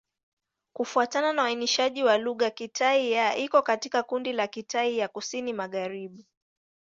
Kufuatana 0.73 1.33
na 1.33 1.43
uainishaji 1.43 2.03
wa 2.03 2.17
lugha, 2.17 2.49
Kitai-Ya 2.51 3.35
iko 3.37 3.61
katika 3.61 4.03
kundi 4.03 4.33
la 4.33 4.47
Kitai 4.47 4.97
ya 4.97 5.07
Kusini-Magharibi. 5.07 6.25